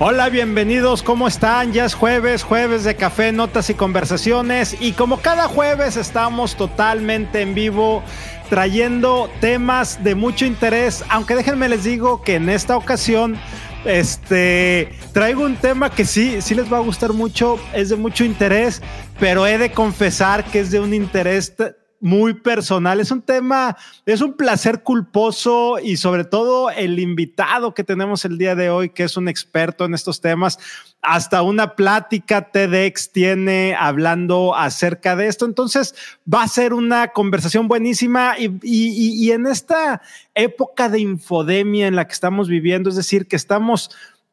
[0.00, 1.72] Hola, bienvenidos, ¿cómo están?
[1.72, 4.76] Ya es jueves, jueves de café, notas y conversaciones.
[4.80, 8.04] Y como cada jueves estamos totalmente en vivo
[8.48, 13.36] trayendo temas de mucho interés, aunque déjenme les digo que en esta ocasión
[13.84, 18.22] este traigo un tema que sí, sí les va a gustar mucho, es de mucho
[18.22, 18.80] interés,
[19.18, 21.56] pero he de confesar que es de un interés
[22.00, 23.00] muy personal.
[23.00, 23.76] Es un tema,
[24.06, 28.90] es un placer culposo y sobre todo el invitado que tenemos el día de hoy,
[28.90, 30.58] que es un experto en estos temas,
[31.02, 35.44] hasta una plática TEDx tiene hablando acerca de esto.
[35.44, 35.94] Entonces
[36.32, 40.02] va a ser una conversación buenísima y, y en esta
[40.34, 43.90] época de infodemia en la que estamos viviendo, es decir, que estamos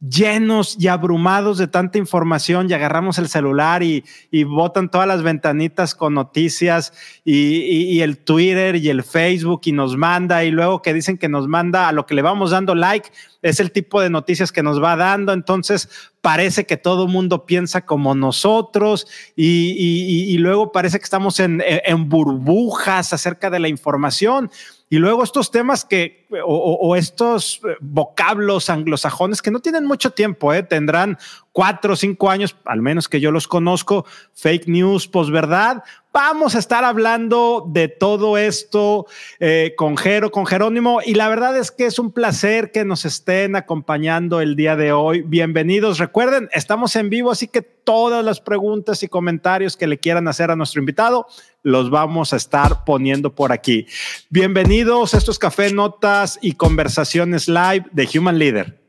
[0.09, 5.23] llenos y abrumados de tanta información y agarramos el celular y, y botan todas las
[5.23, 10.82] ventanitas con noticias y, y, el Twitter y el Facebook y nos manda y luego
[10.82, 13.10] que dicen que nos manda a lo que le vamos dando like
[13.41, 15.32] es el tipo de noticias que nos va dando.
[15.32, 15.90] Entonces
[16.26, 19.05] parece que todo mundo piensa como nosotros
[19.36, 24.49] y, luego parece que estamos en, en burbujas acerca de la información.
[24.90, 30.64] Y luego estos temas que, o, estos vocablos anglosajones que no tienen mucho tiempo, ¿eh?
[30.64, 31.18] tendrán
[31.52, 35.84] cuatro o cinco años, al menos que yo los conozco, fake news, posverdad.
[36.16, 39.05] Vamos a estar hablando de todo esto
[39.41, 43.04] eh, con Jero, con Jerónimo, y la verdad es que es un placer que nos
[43.04, 45.24] estén acompañando el día de hoy.
[45.24, 45.99] Bienvenidos.
[45.99, 50.52] Recuerden, estamos en vivo, así que todas las preguntas y comentarios que le quieran hacer
[50.52, 51.27] a nuestro invitado,
[51.63, 53.86] los vamos a estar poniendo por aquí.
[54.30, 58.85] Bienvenidos a estos café, notas y conversaciones live de Human Leader.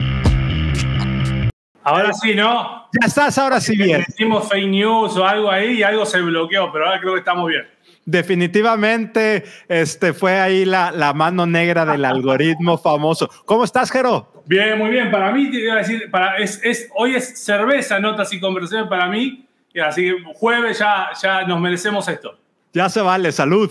[1.87, 2.89] Ahora sí, ¿no?
[3.01, 4.05] Ya estás, ahora sí bien.
[4.09, 7.49] Hicimos fake news o algo ahí y algo se bloqueó, pero ahora creo que estamos
[7.49, 7.63] bien.
[8.05, 13.31] Definitivamente, este fue ahí la, la mano negra del algoritmo famoso.
[13.45, 14.43] ¿Cómo estás, Jero?
[14.47, 15.13] Bien, muy bien.
[15.13, 18.89] Para mí, te iba a decir, para, es, es, hoy es cerveza, notas y conversaciones
[18.89, 19.47] para mí.
[19.81, 22.37] Así que jueves ya, ya nos merecemos esto.
[22.73, 23.71] Ya se vale, salud.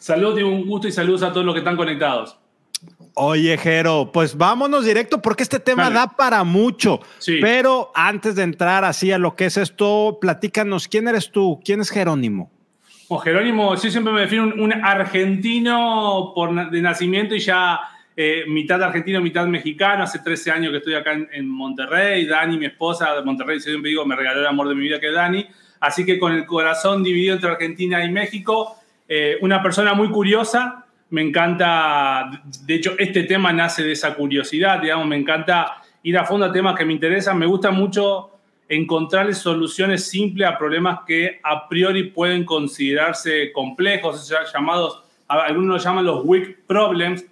[0.00, 2.36] Salud y un gusto y saludos a todos los que están conectados.
[3.18, 7.00] Oye, Jero, pues vámonos directo porque este tema da para mucho.
[7.40, 11.58] Pero antes de entrar así a lo que es esto, platícanos, ¿quién eres tú?
[11.64, 12.50] ¿Quién es Jerónimo?
[13.24, 17.80] Jerónimo, yo siempre me defino un, argentino por, de nacimiento y ya
[18.14, 20.02] eh, mitad argentino, mitad mexicano.
[20.02, 22.26] Hace 13 años que estoy acá en, Monterrey.
[22.26, 25.08] Dani, mi esposa de Monterrey, siempre digo, me regaló el amor de mi vida que
[25.08, 25.46] es Dani.
[25.80, 28.76] Así que con el corazón dividido entre Argentina y México,
[29.08, 34.80] eh, una persona muy curiosa, me encanta, de hecho, este tema nace de esa curiosidad,
[34.80, 38.30] digamos, me encanta ir a fondo a temas que me interesan, me gusta mucho
[38.68, 46.24] encontrar soluciones simples a problemas que a priori pueden considerarse complejos, llamados, algunos llaman los
[46.24, 47.24] weak problems,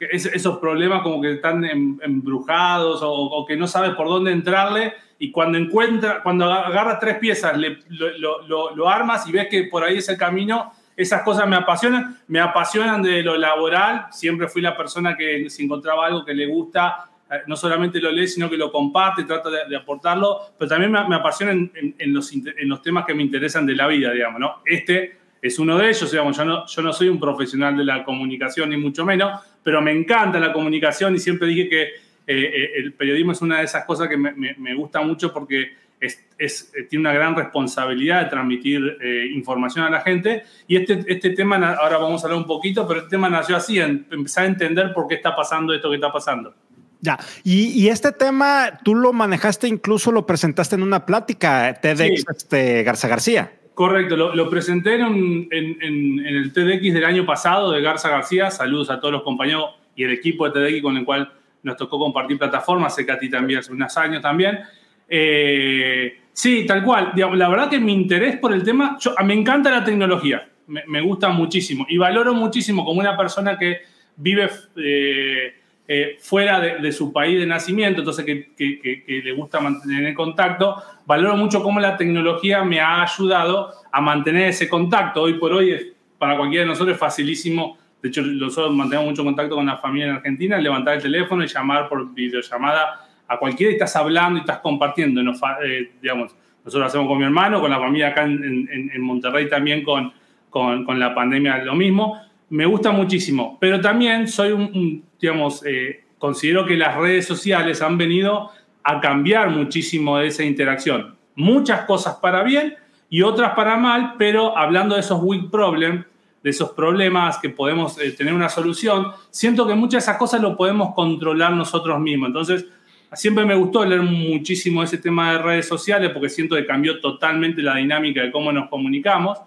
[0.00, 5.32] esos problemas como que están em, embrujados o, que no sabes por dónde entrarle y
[5.32, 10.08] cuando encuentra, cuando agarras tres piezas, lo, lo, armas y ves que por ahí es
[10.08, 15.16] el camino, esas cosas me apasionan, me apasionan de lo laboral, siempre fui la persona
[15.16, 18.72] que si encontraba algo que le gusta, eh, no solamente lo lee, sino que lo
[18.72, 23.22] comparte, trata de, aportarlo, pero también me, apasiona en, los, en, los, temas que me
[23.22, 24.56] interesan de la vida, digamos, ¿no?
[24.64, 28.02] Este es uno de ellos, digamos, yo no, yo no soy un profesional de la
[28.02, 31.92] comunicación, ni mucho menos, pero me encanta la comunicación y siempre dije que eh,
[32.26, 36.72] eh, el periodismo es una de esas cosas que me, me gusta mucho porque es,
[36.76, 40.44] eh, tiene una gran responsabilidad de transmitir eh, información a la gente.
[40.66, 43.78] Y este, este tema, ahora vamos a hablar un poquito, pero este tema nació así,
[43.78, 46.54] en empezar a entender por qué está pasando esto que está pasando.
[47.00, 52.82] Ya, y, este tema tú lo manejaste, incluso lo presentaste en una plática, TEDx este,
[52.82, 53.52] Garza García.
[53.74, 58.50] Correcto, lo, presenté en, en, el TEDx del año pasado de Garza García.
[58.50, 61.32] Saludos a todos los compañeros y el equipo de TEDx con el cual
[61.62, 64.58] nos tocó compartir plataformas, sé que a ti también hace unos años también.
[65.08, 67.12] Eh, sí, tal cual.
[67.16, 71.86] La verdad que mi interés por el tema, me encanta la tecnología, me, gusta muchísimo
[71.88, 73.78] y valoro muchísimo como una persona que
[74.16, 75.54] vive eh,
[75.86, 81.36] eh, fuera de, su país de nacimiento, entonces que, le gusta mantener el contacto, valoro
[81.36, 85.22] mucho cómo la tecnología me ha ayudado a mantener ese contacto.
[85.22, 87.78] Hoy por hoy, para cualquiera de nosotros es facilísimo.
[88.02, 91.46] De hecho, nosotros mantenemos mucho contacto con la familia en Argentina, levantar el teléfono y
[91.46, 95.20] llamar por videollamada a cualquiera estás hablando y estás compartiendo.
[95.20, 96.34] Eh, digamos,
[96.64, 100.12] nosotros lo hacemos con mi hermano, con la familia acá en, Monterrey también con,
[100.50, 102.20] con, la pandemia lo mismo.
[102.50, 107.98] Me gusta muchísimo, pero también soy un, digamos, eh, considero que las redes sociales han
[107.98, 108.50] venido
[108.82, 111.16] a cambiar muchísimo de esa interacción.
[111.34, 112.74] Muchas cosas para bien
[113.10, 116.06] y otras para mal, pero hablando de esos weak problems,
[116.42, 120.40] de esos problemas que podemos eh, tener una solución, siento que muchas de esas cosas
[120.40, 122.28] lo podemos controlar nosotros mismos.
[122.28, 122.66] Entonces,
[123.14, 127.62] Siempre me gustó leer muchísimo ese tema de redes sociales porque siento que cambió totalmente
[127.62, 129.38] la dinámica de cómo nos comunicamos.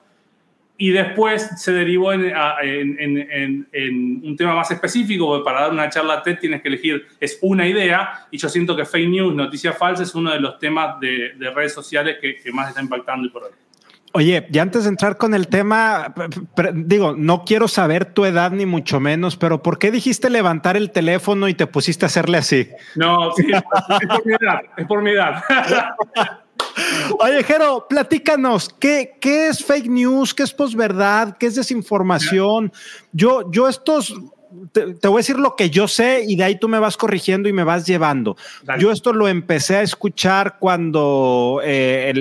[0.78, 2.24] Y después se derivó en,
[4.24, 7.68] un tema más específico, porque para dar una charla TED tienes que elegir, es una
[7.68, 11.34] idea, y yo siento que fake news, noticia falsa, es uno de los temas de,
[11.54, 13.52] redes sociales que, que más está impactando y por hoy.
[14.14, 16.14] Oye, y antes de entrar con el tema,
[16.74, 20.92] digo, no quiero saber tu edad ni mucho menos, pero ¿por qué dijiste levantar el
[20.92, 22.70] teléfono y te pusiste a hacerle así?
[22.96, 25.44] No, sí, es por mi edad, es por mi edad.
[27.20, 30.34] Oye, Jero, platícanos, ¿qué, ¿qué es fake news?
[30.34, 31.38] ¿Qué es posverdad?
[31.38, 32.72] ¿Qué es desinformación?
[33.14, 34.14] Yo, yo estos
[34.72, 37.50] te, voy a decir lo que yo sé y de ahí tú me vas corrigiendo
[37.50, 38.38] y me vas llevando.
[38.80, 42.12] Yo esto lo empecé a escuchar cuando eh,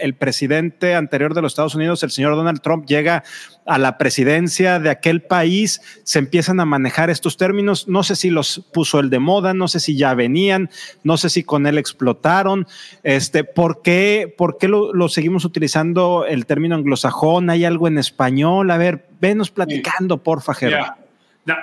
[0.00, 3.22] el, presidente anterior de los Estados Unidos, el señor Donald Trump, llega
[3.66, 7.86] a la presidencia de aquel país, se empiezan a manejar estos términos.
[7.86, 10.70] No sé si los puso el de moda, no sé si ya venían,
[11.04, 12.66] no sé si con él explotaron.
[13.02, 17.50] Este, ¿Por qué, por qué lo, seguimos utilizando el término anglosajón?
[17.50, 18.70] ¿Hay algo en español?
[18.70, 20.54] A ver, venos platicando, por porfa,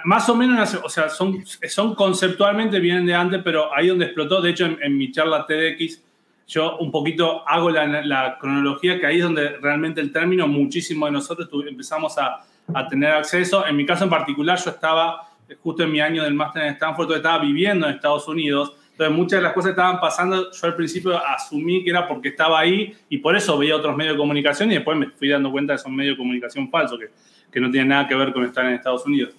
[0.04, 4.42] más o menos, o sea, son, son conceptualmente vienen de antes, pero ahí donde explotó,
[4.42, 6.02] de hecho en, mi charla TEDx,
[6.48, 11.12] yo un poquito hago la, cronología, que ahí es donde realmente el término, muchísimo de
[11.12, 13.66] nosotros empezamos a, a, tener acceso.
[13.66, 15.30] En mi caso en particular, yo estaba
[15.62, 19.40] justo en mi año del máster en Stanford, estaba viviendo en Estados Unidos, entonces muchas
[19.40, 23.18] de las cosas estaban pasando, yo al principio asumí que era porque estaba ahí y
[23.18, 25.84] por eso veía otros medios de comunicación y después me fui dando cuenta de que
[25.84, 27.10] son medios de comunicación falsos, que,
[27.52, 29.34] que no tienen nada que ver con estar en Estados Unidos.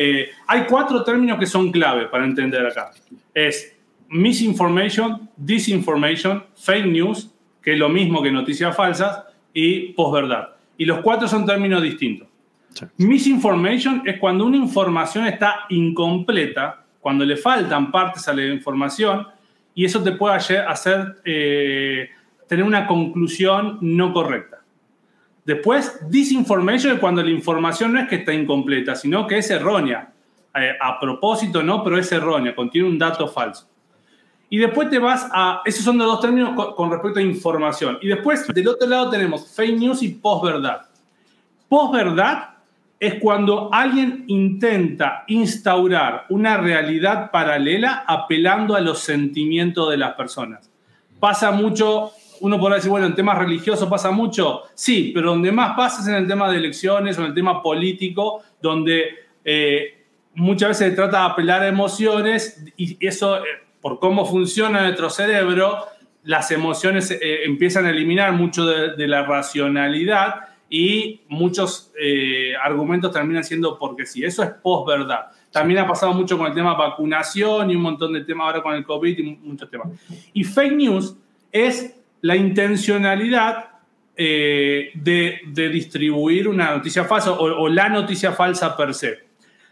[0.00, 2.92] Eh, hay cuatro términos que son clave para entender acá.
[3.34, 3.76] Es
[4.08, 10.50] misinformation, disinformation, fake news, que es lo mismo que noticias falsas, y posverdad.
[10.76, 12.28] Y los cuatro son términos distintos.
[12.98, 19.26] Misinformation es cuando una información está incompleta, cuando le faltan partes a la información,
[19.74, 22.08] y eso te puede hacer eh,
[22.46, 24.57] tener una conclusión no correcta.
[25.48, 30.12] Después, disinformation cuando la información no es que está incompleta, sino que es errónea.
[30.54, 33.66] Eh, a propósito, no, pero es errónea, contiene un dato falso.
[34.50, 37.96] Y después te vas a, esos son los dos términos con, respecto a información.
[38.02, 40.82] Y después, del otro lado tenemos fake news y posverdad.
[41.66, 42.50] Posverdad
[43.00, 50.70] es cuando alguien intenta instaurar una realidad paralela apelando a los sentimientos de las personas.
[51.18, 54.62] Pasa mucho uno podrá decir, bueno, en temas religiosos pasa mucho.
[54.74, 57.62] Sí, pero donde más pasa es en el tema de elecciones o en el tema
[57.62, 59.04] político, donde
[59.44, 60.04] eh,
[60.34, 63.42] muchas veces se trata de apelar a emociones y eso, eh,
[63.80, 65.86] por cómo funciona nuestro cerebro,
[66.24, 71.92] las emociones eh, empiezan a eliminar mucho de, la racionalidad y muchos
[72.62, 74.22] argumentos terminan siendo porque sí.
[74.22, 75.28] Eso es posverdad.
[75.50, 78.74] También ha pasado mucho con el tema vacunación y un montón de temas ahora con
[78.74, 79.88] el COVID y muchos temas.
[80.34, 81.16] Y fake news
[81.50, 83.70] es la intencionalidad
[84.16, 89.28] eh, de, distribuir una noticia falsa o, la noticia falsa per se.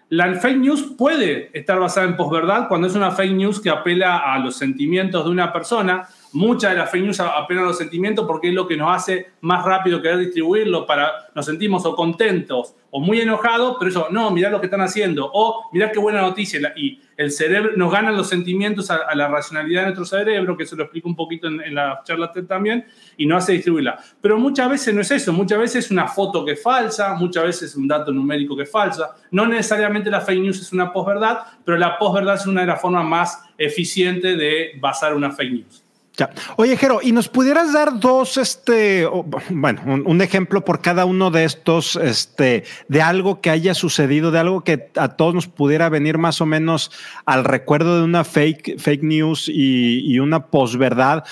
[0.08, 4.18] La fake news puede estar basada en posverdad cuando es una fake news que apela
[4.18, 8.26] a los sentimientos de una persona Muchas de las fake news apelan a los sentimientos
[8.26, 12.74] porque es lo que nos hace más rápido querer distribuirlo para nos sentimos o contentos
[12.90, 16.20] o muy enojados, pero eso, no, mirá lo que están haciendo, o mirá qué buena
[16.20, 16.74] noticia.
[16.76, 20.76] Y el cerebro, nos ganan los sentimientos a, la racionalidad de nuestro cerebro, que eso
[20.76, 22.84] lo explico un poquito en, la charla también,
[23.16, 23.98] y no hace distribuirla.
[24.20, 27.44] Pero muchas veces no es eso, muchas veces es una foto que es falsa, muchas
[27.44, 29.16] veces es un dato numérico que es falsa.
[29.30, 32.80] No necesariamente la fake news es una posverdad, pero la posverdad es una de las
[32.80, 35.85] formas más eficientes de basar una fake news.
[36.56, 39.06] Oye, Jero, ¿y nos pudieras dar dos, este,
[39.50, 44.38] bueno, un, ejemplo por cada uno de estos, este, de algo que haya sucedido, de
[44.38, 46.90] algo que a todos nos pudiera venir más o menos
[47.26, 51.24] al recuerdo de una fake, fake news y, y una posverdad?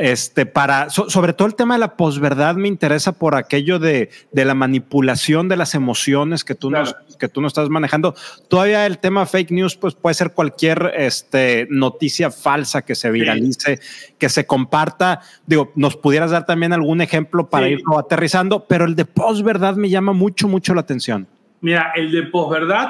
[0.00, 4.54] Este, para, sobre todo el tema de la posverdad me interesa por aquello de, la
[4.54, 8.14] manipulación de las emociones que tú, nos, que tú estás manejando.
[8.48, 13.78] Todavía el tema fake news, pues puede ser cualquier este, noticia falsa que se viralice,
[14.16, 15.20] que se comparta.
[15.44, 19.90] Digo, nos pudieras dar también algún ejemplo para irlo aterrizando, pero el de posverdad me
[19.90, 21.28] llama mucho, mucho la atención.
[21.60, 22.88] Mira, el de posverdad,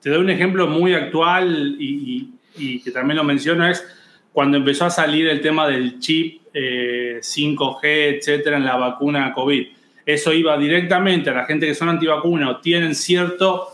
[0.00, 3.84] te doy un ejemplo muy actual y, y que también lo menciono, es
[4.32, 9.66] cuando empezó a salir el tema del chip 5G, eh, etcétera, en la vacuna COVID.
[10.04, 13.68] Eso iba directamente a la gente que son antivacunas o tienen cierto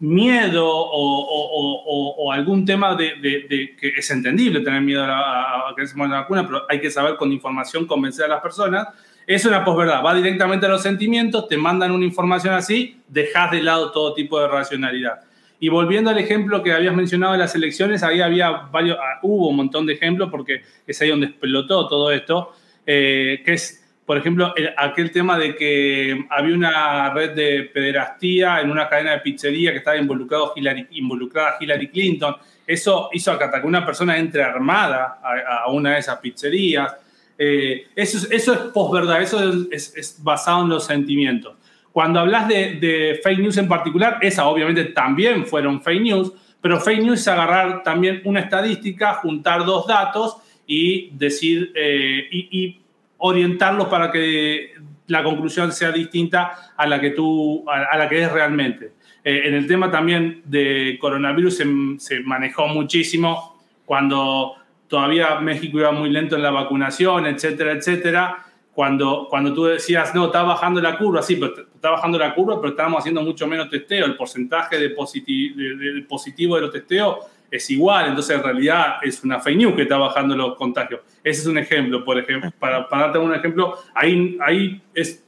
[0.00, 6.44] miedo o, algún tema de, que es entendible tener miedo a, que se la vacuna,
[6.44, 8.88] pero hay que saber con información convencer a las personas.
[9.26, 13.62] Es una posverdad, va directamente a los sentimientos, te mandan una información así, dejas de
[13.62, 15.20] lado todo tipo de racionalidad.
[15.62, 19.50] Y volviendo al ejemplo que habías mencionado de las elecciones, ahí había varios, ah, hubo
[19.50, 22.50] un montón de ejemplos porque es ahí donde explotó todo esto,
[22.84, 28.72] eh, que es, por ejemplo, aquel tema de que había una red de pederastía en
[28.72, 32.34] una cadena de pizzería que estaba involucrado Hillary, involucrada Hillary Clinton.
[32.66, 36.92] Eso hizo que una persona entre armada a, una de esas pizzerías.
[37.38, 39.38] Eh, eso, eso es posverdad, eso
[39.70, 41.54] es basado en los sentimientos.
[41.92, 47.02] Cuando hablas de, fake news en particular, esa obviamente también fueron fake news, pero fake
[47.02, 52.78] news es agarrar también una estadística, juntar dos datos y decir eh, y,
[53.24, 54.72] orientarlos para que
[55.06, 58.94] la conclusión sea distinta a la que tú a, la que es realmente.
[59.22, 61.66] Eh, en el tema también de coronavirus se,
[61.98, 64.54] se, manejó muchísimo cuando
[64.88, 70.26] todavía México iba muy lento en la vacunación, etcétera, etcétera cuando, cuando tú decías, no,
[70.26, 71.52] está bajando la curva, sí, pero
[71.82, 76.54] está bajando la curva, pero estábamos haciendo mucho menos testeo, el porcentaje de, de, positivo
[76.54, 80.36] de los testeos es igual, entonces en realidad es una fake news que está bajando
[80.36, 81.00] los contagios.
[81.24, 85.24] Ese es un ejemplo, por ejemplo, para, darte un ejemplo, ahí, ahí es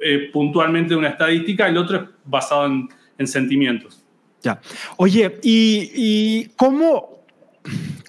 [0.00, 4.04] eh, puntualmente una estadística, el otro es basado en, en sentimientos.
[4.42, 4.60] Ya.
[4.96, 7.24] Oye, ¿y, y cómo,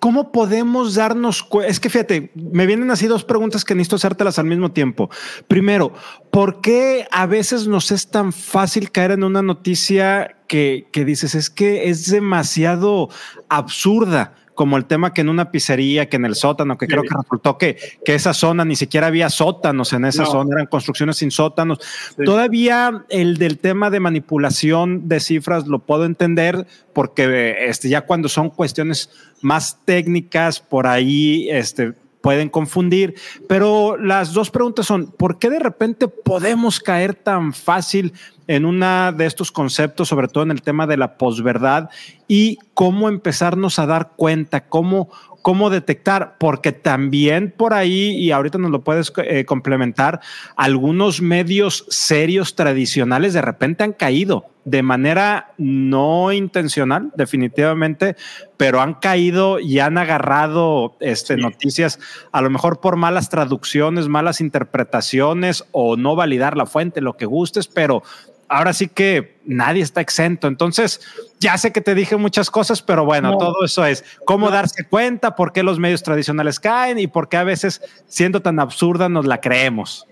[0.05, 1.71] ¿Cómo podemos darnos cuenta?
[1.71, 5.09] Es que fíjate, me vienen así dos preguntas que necesito hacértelas al mismo tiempo.
[5.47, 5.93] Primero,
[6.29, 11.33] ¿por qué a veces nos es tan fácil caer en una noticia que, que dices
[11.33, 13.09] es que es demasiado
[13.49, 14.35] absurda?
[14.55, 17.57] Como el tema que en una pizzería, que en el sótano, que creo que resultó
[17.57, 21.79] que, que esa zona ni siquiera había sótanos en esa zona, eran construcciones sin sótanos.
[22.23, 28.29] Todavía el del tema de manipulación de cifras lo puedo entender porque este, ya cuando
[28.29, 29.09] son cuestiones
[29.41, 31.93] más técnicas, por ahí este,
[32.25, 33.13] pueden confundir,
[33.47, 38.13] pero las dos preguntas son, ¿por qué de repente podemos caer tan fácil
[38.47, 41.91] en una de estos conceptos, sobre todo en el tema de la posverdad,
[42.27, 45.11] y cómo empezarnos a dar cuenta, cómo,
[45.45, 50.19] cómo detectar, porque también por ahí, y ahorita nos lo puedes eh, complementar,
[50.55, 58.15] algunos medios serios tradicionales de repente han caído de manera no intencional, definitivamente,
[58.57, 61.99] pero han caído y han agarrado este, noticias,
[62.31, 67.27] a lo mejor por malas traducciones, malas interpretaciones o no validar la fuente, lo que
[67.27, 68.01] gustes, pero
[68.47, 70.47] ahora sí que nadie está exento.
[70.47, 71.01] Entonces,
[71.39, 75.35] ya sé que te dije muchas cosas, pero bueno, todo eso es cómo darse cuenta,
[75.35, 79.25] por qué los medios tradicionales caen y por qué a veces, siendo tan absurda, nos
[79.25, 80.05] la creemos.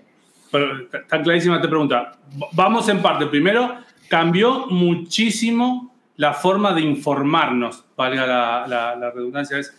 [0.50, 2.12] Pero tan clarísima te pregunta.
[2.52, 3.26] Vamos en parte.
[3.26, 3.76] Primero,
[4.08, 9.58] cambió muchísimo la forma de informarnos, valga la, la redundancia.
[9.58, 9.74] Es,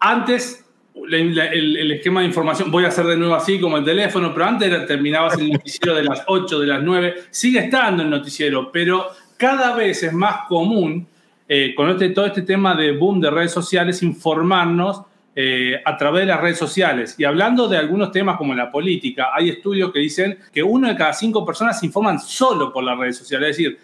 [0.00, 0.63] antes
[0.94, 4.86] el, esquema de información, voy a hacer de nuevo así como el teléfono, pero antes
[4.86, 9.74] terminabas el noticiero de las 8, de las 9, sigue estando el noticiero, pero cada
[9.74, 11.06] vez es más común
[11.48, 15.02] eh, con este, todo este tema de boom de redes sociales informarnos
[15.36, 17.16] eh, a través de las redes sociales.
[17.18, 20.96] Y hablando de algunos temas como la política, hay estudios que dicen que uno de
[20.96, 23.78] cada cinco personas se informan solo por las redes sociales, es decir,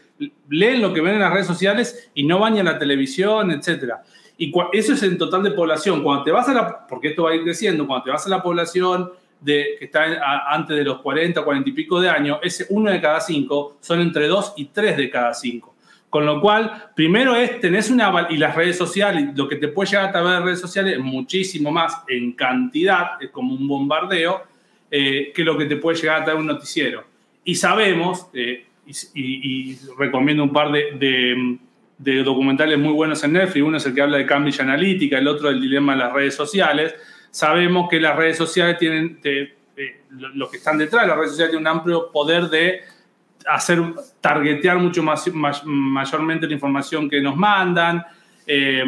[0.49, 4.03] leen lo que ven en las redes sociales y no van a la televisión, etcétera.
[4.41, 6.03] Y eso es en total de población.
[6.03, 8.31] Cuando te vas a la, porque esto va a ir creciendo, cuando te vas a
[8.31, 10.07] la población de, que está
[10.49, 14.01] antes de los 40, 40 y pico de años, ese uno de cada cinco son
[14.01, 15.75] entre dos y tres de cada cinco.
[16.09, 19.91] Con lo cual, primero es, tenés una, y las redes sociales, lo que te puede
[19.91, 24.41] llegar a través de redes sociales es muchísimo más en cantidad, es como un bombardeo,
[24.91, 27.05] eh, que lo que te puede llegar a de un noticiero.
[27.45, 28.65] Y sabemos, eh,
[29.15, 31.59] y, recomiendo un par de
[32.01, 33.65] documentales muy buenos en Netflix.
[33.65, 36.35] Uno es el que habla de Cambridge Analytica, el otro del dilema de las redes
[36.35, 36.95] sociales.
[37.31, 39.55] Sabemos que las redes sociales tienen, eh,
[40.35, 42.81] los que están detrás de las redes sociales tienen un amplio poder de
[43.47, 43.83] hacer,
[44.21, 45.31] targetear mucho más,
[45.65, 48.05] mayormente la información que nos mandan,
[48.47, 48.83] eh,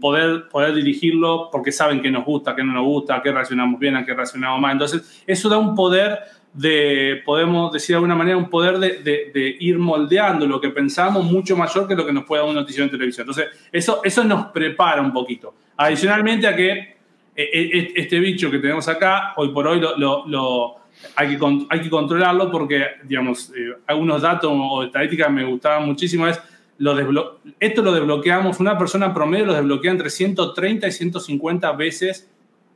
[0.00, 3.78] poder, poder dirigirlo porque saben que nos gusta, que no nos gusta, a qué reaccionamos
[3.78, 4.72] bien, a qué reaccionamos mal.
[4.72, 6.18] Entonces, eso da un poder
[6.54, 11.56] de, podemos decir de alguna manera, un poder de, ir moldeando lo que pensamos mucho
[11.56, 13.28] mayor que lo que nos puede dar una noticia en televisión.
[13.28, 15.54] Entonces, eso, eso nos prepara un poquito.
[15.76, 16.96] Adicionalmente a que eh,
[17.36, 20.76] eh, este bicho que tenemos acá, hoy por hoy lo,
[21.16, 26.28] hay, que, hay que controlarlo porque, digamos, eh, algunos datos o estadísticas me gustaban muchísimo.
[26.28, 26.40] Es
[26.78, 32.30] lo esto lo desbloqueamos, una persona promedio lo desbloquea entre 130 y 150 veces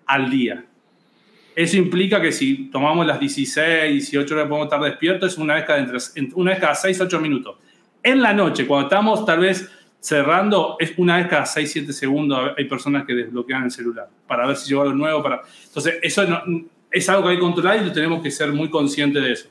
[0.06, 0.64] al día.
[1.58, 5.54] Eso implica que si tomamos las 16, 18 horas que podemos estar despiertos, es una
[5.54, 5.84] vez cada,
[6.36, 7.56] una vez cada 6, 8 minutos.
[8.00, 12.52] En la noche, cuando estamos tal vez cerrando, es una vez cada 6, 7 segundos
[12.56, 15.20] hay personas que desbloquean el celular para ver si llegó algo nuevo.
[15.20, 15.42] Para...
[15.66, 16.22] Entonces, eso
[16.92, 19.48] es algo que hay que controlar y tenemos que ser muy conscientes de eso.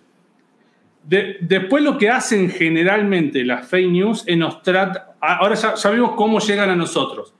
[1.41, 6.39] después lo que hacen generalmente las fake news es nos trata, ahora ya, sabemos cómo
[6.39, 7.33] llegan a nosotros.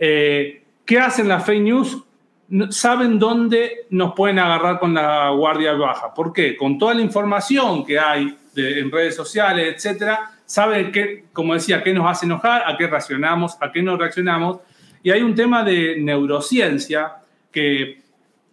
[0.00, 2.02] Eh, ¿Qué hacen las fake news?
[2.70, 6.12] Saben dónde nos pueden agarrar con la guardia baja.
[6.12, 6.56] ¿Por qué?
[6.56, 11.92] Con toda la información que hay en redes sociales, etcétera, saben qué, como decía, qué
[11.94, 14.58] nos hace enojar, a qué reaccionamos, a qué no reaccionamos.
[15.02, 17.18] Y hay un tema de neurociencia
[17.52, 18.00] que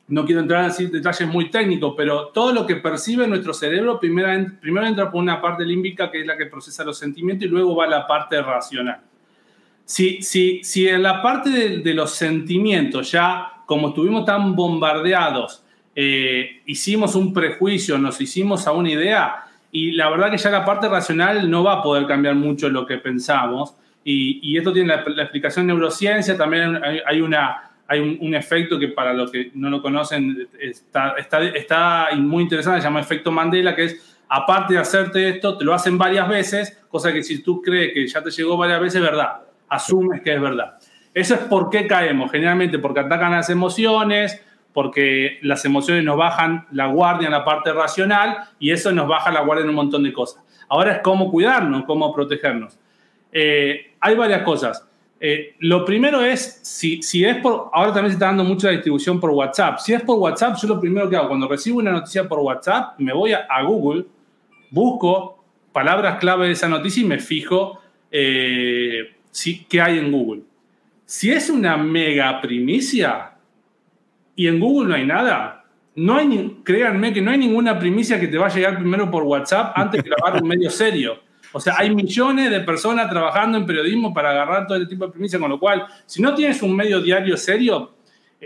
[0.09, 4.51] no quiero entrar en detalles muy técnicos, pero todo lo que percibe nuestro cerebro primero,
[4.61, 7.75] primero entra por una parte límbica que es la que procesa los sentimientos y luego
[7.75, 9.01] va a la parte racional.
[9.83, 11.49] Si, si, si en la parte
[11.79, 18.71] de, los sentimientos ya, como estuvimos tan bombardeados, eh, hicimos un prejuicio, nos hicimos a
[18.71, 22.33] una idea, y la verdad que ya la parte racional no va a poder cambiar
[22.33, 28.35] mucho lo que pensamos, y, esto tiene la, explicación neurociencia, también hay una hay un,
[28.35, 32.99] efecto que para los que no lo conocen está, está, está muy interesante, se llama
[33.01, 37.23] efecto Mandela, que es, aparte de hacerte esto, te lo hacen varias veces, cosa que
[37.23, 40.77] si tú crees que ya te llegó varias veces, es verdad, asumes que es verdad.
[41.17, 44.39] Eso es por qué caemos, generalmente porque atacan las emociones,
[44.71, 49.31] porque las emociones nos bajan la guardia en la parte racional y eso nos baja
[49.31, 50.43] la guardia en un montón de cosas.
[50.69, 52.77] Ahora es cómo cuidarnos, cómo protegernos.
[53.31, 54.87] Eh, hay varias cosas.
[55.19, 59.31] Eh, lo primero es, si, es por, ahora también se está dando mucha distribución por
[59.31, 59.79] WhatsApp.
[59.79, 62.99] Si es por WhatsApp, yo lo primero que hago, cuando recibo una noticia por WhatsApp,
[62.99, 64.05] me voy a, Google,
[64.69, 67.79] busco palabras clave de esa noticia y me fijo
[68.11, 70.43] eh, si, qué hay en Google.
[71.07, 73.31] Si es una mega primicia
[74.35, 75.63] y en Google no hay nada,
[75.95, 79.23] no hay, créanme que no hay ninguna primicia que te va a llegar primero por
[79.23, 81.17] WhatsApp antes que grabar un medio serio.
[81.53, 85.13] O sea, hay millones de personas trabajando en periodismo para agarrar todo este tipo de
[85.13, 87.95] primicias, con lo cual, si no tienes un medio diario serio,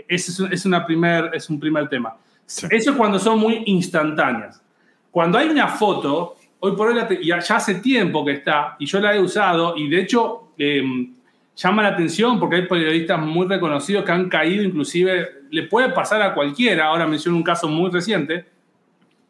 [0.06, 2.16] ese es, una primer, es un primer tema.
[2.46, 4.62] Eso es cuando son muy instantáneas.
[5.10, 9.16] Cuando hay una foto, hoy por hoy ya, hace tiempo que está, y yo la
[9.16, 11.12] he usado, y de hecho em,
[11.56, 16.22] llama la atención porque hay periodistas muy reconocidos que han caído, inclusive le puede pasar
[16.22, 18.46] a cualquiera, ahora menciono un caso muy reciente,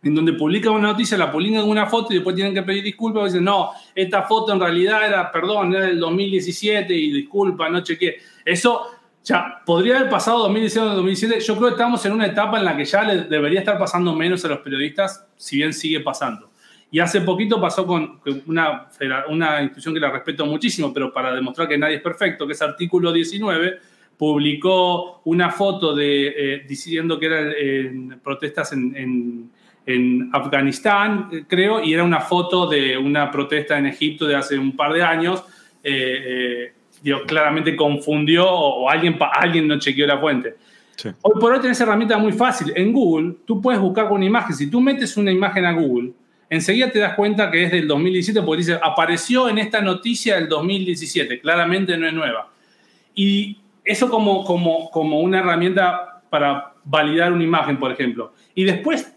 [0.03, 2.83] en donde publican una noticia, la publican en una foto y después tienen que pedir
[2.83, 7.69] disculpas y dicen, no, esta foto en realidad era, perdón, era del 2017 y disculpa,
[7.69, 8.17] no chequeé.
[8.45, 8.87] Eso
[9.25, 11.41] ya podría haber pasado 2017 o 2017.
[11.41, 14.13] Yo creo que estamos en una etapa en la que ya le debería estar pasando
[14.15, 16.51] menos a los periodistas, si bien sigue pasando.
[16.93, 18.89] Y hace poquito pasó con una,
[19.29, 22.63] una institución que la respeto muchísimo, pero para demostrar que nadie es perfecto, que es
[22.63, 23.79] artículo 19,
[24.17, 29.51] publicó una foto de, eh, diciendo que eran protestas en
[29.87, 34.77] en Afganistán, creo, y era una foto de una protesta en Egipto de hace un
[34.77, 35.45] par de años.
[35.83, 36.73] Eh,
[37.05, 40.55] eh, claramente confundió o, alguien, alguien no chequeó la fuente.
[41.23, 42.73] Hoy por hoy tenés herramienta muy fácil.
[42.77, 44.55] En Google, tú puedes buscar con una imagen.
[44.55, 46.13] Si tú metes una imagen a Google,
[46.53, 50.49] enseguida te das cuenta que es del 2017 porque dice, apareció en esta noticia del
[50.49, 51.41] 2017.
[51.41, 52.51] Claramente no es nueva.
[53.15, 58.35] Y eso como, como, como una herramienta para validar una imagen, por ejemplo.
[58.55, 59.15] Y después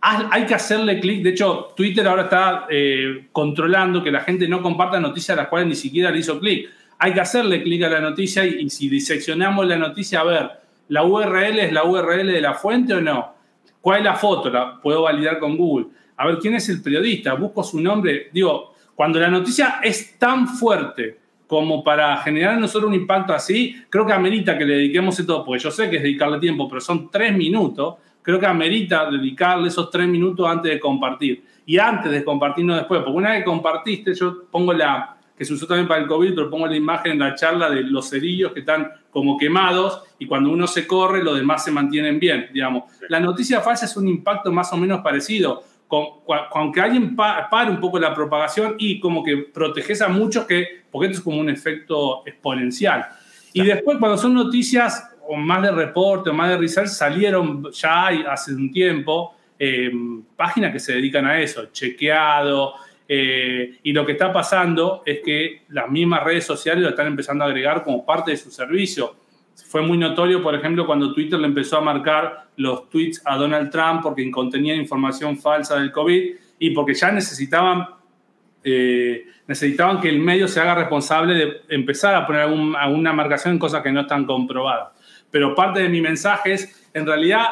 [0.00, 1.22] hay que hacerle clic.
[1.22, 5.48] De hecho, Twitter ahora está eh, controlando que la gente no comparta noticias a las
[5.48, 6.68] cuales ni siquiera le hizo clic.
[6.98, 10.50] Hay que hacerle clic a la noticia y, si diseccionamos la noticia, a ver,
[10.88, 13.34] ¿la URL es la URL de la fuente o no?
[13.80, 14.50] ¿Cuál es la foto?
[14.50, 15.86] La puedo validar con Google.
[16.20, 17.34] A ver, ¿quién es el periodista?
[17.34, 18.28] Busco su nombre.
[18.32, 23.74] Digo, cuando la noticia es tan fuerte como para generar en nosotros un impacto así,
[23.88, 26.80] creo que amerita que le dediquemos esto, porque yo sé que es dedicarle tiempo, pero
[26.80, 31.44] son tres minutos creo que amerita dedicarle esos tres minutos antes de compartir.
[31.66, 35.54] Y antes de compartirnos después, porque una vez que compartiste, yo pongo la, que se
[35.54, 38.52] usó también para el COVID, pero pongo la imagen en la charla de los cerillos
[38.52, 42.84] que están como quemados y cuando uno se corre, los demás se mantienen bien, digamos.
[43.08, 46.06] La noticia falsa es un impacto más o menos parecido, con,
[46.50, 50.84] con que alguien pare un poco la propagación y como que proteges a muchos, que,
[50.88, 53.06] porque esto es como un efecto exponencial.
[53.52, 58.06] Y después, cuando son noticias o más de reporte o más de research salieron ya
[58.06, 59.90] hace un tiempo eh,
[60.36, 62.74] páginas que se dedican a eso, chequeado.
[63.08, 67.42] Eh, y lo que está pasando es que las mismas redes sociales lo están empezando
[67.42, 69.16] a agregar como parte de su servicio.
[69.68, 73.70] Fue muy notorio, por ejemplo, cuando Twitter le empezó a marcar los tweets a Donald
[73.70, 77.86] Trump porque contenían información falsa del COVID y porque ya necesitaban,
[78.62, 83.58] eh, necesitaban que el medio se haga responsable de empezar a poner alguna marcación en
[83.58, 84.88] cosas que no están comprobadas.
[85.30, 87.46] Pero parte de mi mensaje es, en realidad,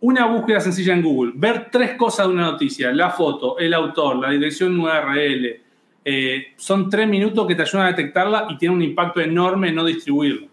[0.00, 4.16] una búsqueda sencilla en Google, ver tres cosas de una noticia, la foto, el autor,
[4.16, 5.60] la dirección URL,
[6.04, 9.76] eh, son tres minutos que te ayudan a detectarla y tiene un impacto enorme en
[9.76, 10.48] no distribuirla.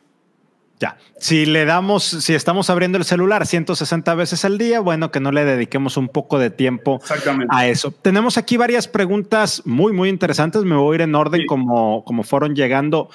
[0.80, 5.20] Ya, si le damos, si estamos abriendo el celular 160 veces al día, bueno, que
[5.20, 7.02] no le dediquemos un poco de tiempo
[7.50, 7.92] a eso.
[7.92, 10.64] Tenemos aquí varias preguntas muy, muy interesantes.
[10.64, 13.10] Me voy a ir en orden como, como fueron llegando.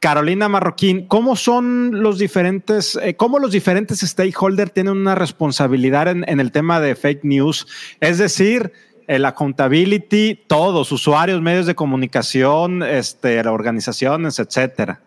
[0.00, 6.28] Carolina Marroquín, ¿cómo son los diferentes, eh, cómo los diferentes stakeholders tienen una responsabilidad en,
[6.28, 7.68] en el tema de fake news?
[8.00, 8.72] Es decir,
[9.06, 15.00] el accountability, todos, usuarios, medios de comunicación, este, organizaciones, etcétera.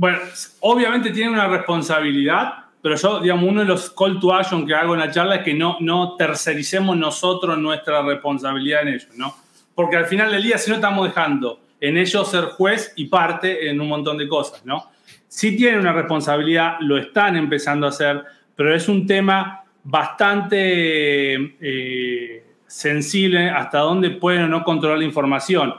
[0.00, 0.18] Bueno,
[0.60, 4.94] obviamente tienen una responsabilidad, pero yo, digamos, uno de los call to action que hago
[4.94, 9.36] en la charla es que no, no tercericemos nosotros nuestra responsabilidad en ello, ¿no?
[9.74, 13.68] Porque al final del día, si no estamos dejando en ellos ser juez y parte
[13.68, 14.90] en un montón de cosas, ¿no?
[15.28, 18.24] Sí tienen una responsabilidad, lo están empezando a hacer,
[18.56, 25.74] pero es un tema bastante eh, sensible hasta dónde pueden o no controlar la información.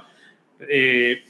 [0.60, 1.24] Eh,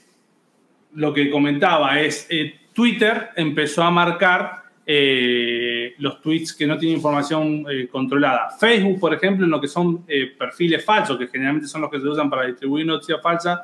[0.96, 6.98] lo que comentaba es, eh, Twitter empezó a marcar eh, los tweets que no tienen
[6.98, 8.50] información eh, controlada.
[8.60, 12.00] Facebook, por ejemplo, en lo que son eh, perfiles falsos, que generalmente son los que
[12.00, 13.60] se usan para distribuir noticias falsas,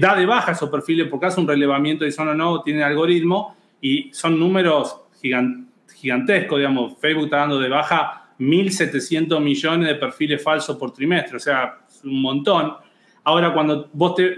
[0.00, 3.54] da de baja esos perfiles porque hace un relevamiento y son o no, tiene algoritmo
[3.78, 5.02] y son números
[5.94, 6.96] gigantescos, digamos.
[6.98, 12.22] Facebook está dando de baja 1.700 millones de perfiles falsos por trimestre, o sea, un
[12.22, 12.72] montón.
[13.24, 14.34] Ahora, cuando vos te,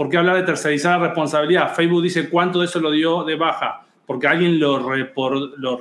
[0.00, 1.74] ¿Por qué hablar de tercerizar la responsabilidad?
[1.74, 5.76] Facebook dice cuánto de eso lo dio de baja porque alguien lo, lo,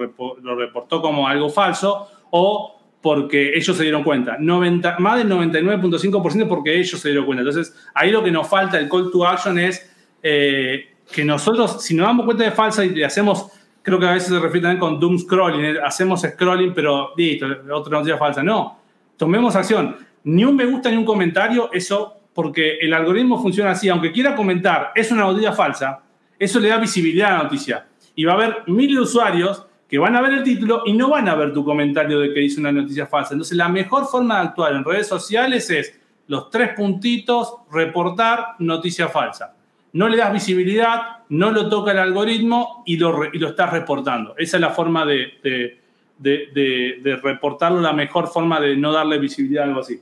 [0.58, 4.36] reportó como algo falso o porque ellos se dieron cuenta.
[4.38, 7.44] 90, más del 99.5% porque ellos se dieron cuenta.
[7.44, 9.90] Entonces, ahí lo que nos falta, el call to action, es
[10.22, 13.50] eh, que nosotros, si nos damos cuenta de falsa y hacemos,
[13.82, 17.46] creo que a veces se refiere también con doom scrolling, eh, hacemos scrolling, pero listo,
[17.72, 18.44] otra noticia falsa.
[18.44, 18.80] No,
[19.16, 19.96] tomemos acción.
[20.26, 24.34] Ni un me gusta ni un comentario, eso porque el algoritmo funciona así, aunque quiera
[24.34, 26.02] comentar, es una noticia falsa,
[26.40, 27.86] eso le da visibilidad a la noticia.
[28.16, 31.28] Y va a haber mil usuarios que van a ver el título y no van
[31.28, 33.34] a ver tu comentario de que dice una noticia falsa.
[33.34, 39.10] Entonces, la mejor forma de actuar en redes sociales es los tres puntitos, reportar noticia
[39.10, 39.54] falsa.
[39.92, 44.34] No le das visibilidad, no lo toca el algoritmo y lo, estás reportando.
[44.38, 49.66] Esa es la forma de, de, de reportarlo, la mejor forma de no darle visibilidad
[49.66, 50.00] a algo así.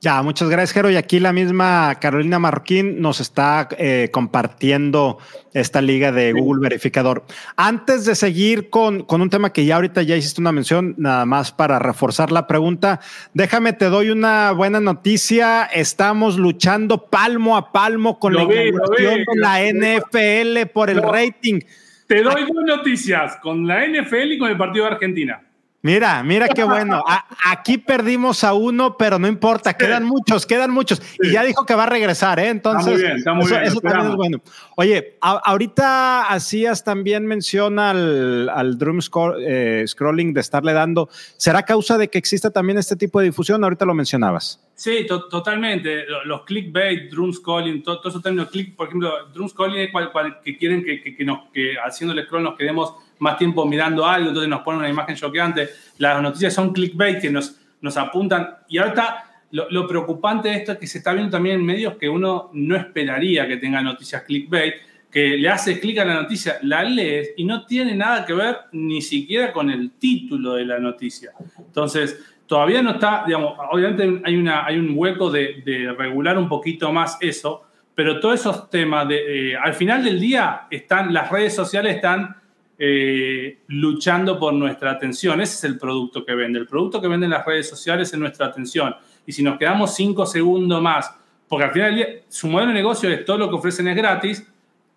[0.00, 0.90] Ya, muchas gracias, Jero.
[0.90, 5.18] Y aquí la misma Carolina Marroquín nos está eh, compartiendo
[5.54, 7.24] esta liga de Google Verificador.
[7.56, 11.24] Antes de seguir con, con, un tema que ya ahorita ya hiciste una mención, nada
[11.24, 13.00] más para reforzar la pregunta,
[13.32, 15.64] déjame, te doy una buena noticia.
[15.64, 21.60] Estamos luchando palmo a palmo con la inauguración de la NFL por el rating.
[22.06, 25.45] Te doy buenas noticias con la NFL y con el partido de Argentina.
[25.86, 27.04] Mira, mira qué bueno.
[27.48, 31.00] aquí perdimos a uno, pero no importa, quedan muchos, quedan muchos.
[31.22, 32.48] Y ya dijo que va a regresar, ¿eh?
[32.48, 34.42] Entonces, eso, también es bueno.
[34.74, 38.98] Oye, ahorita hacías también mención al, al drum
[39.38, 41.08] eh, scrolling de estarle dando.
[41.36, 43.62] ¿Será causa de que exista también este tipo de difusión?
[43.62, 44.60] Ahorita lo mencionabas.
[44.74, 46.04] Sí, totalmente.
[46.24, 50.40] Los clickbait, drum scrolling, todos todo esos términos, click, por ejemplo, drum scrolling es cual,
[50.42, 54.06] que quieren que, que, que, nos, que haciendo el scroll nos quedemos más tiempo mirando
[54.06, 55.68] algo, entonces nos ponen una imagen choqueante.
[55.98, 58.56] Las noticias son clickbait que nos, nos apuntan.
[58.68, 61.96] Y ahorita lo, lo, preocupante de esto es que se está viendo también en medios
[61.96, 64.74] que uno no esperaría que tenga noticias clickbait,
[65.10, 68.56] que le hace clic a la noticia, la lees y no tiene nada que ver
[68.72, 71.30] ni siquiera con el título de la noticia.
[71.58, 76.48] Entonces, todavía no está, digamos, obviamente hay, una, hay un hueco de, de regular un
[76.48, 81.30] poquito más eso, pero todos esos temas, de, eh, al final del día, están, las
[81.30, 82.36] redes sociales están
[82.78, 85.40] eh, luchando por nuestra atención.
[85.40, 86.58] Ese es el producto que vende.
[86.58, 88.94] El producto que venden las redes sociales es nuestra atención.
[89.26, 91.14] Y si nos quedamos cinco segundos más,
[91.48, 93.96] porque al final del día, su modelo de negocio es todo lo que ofrecen es
[93.96, 94.46] gratis,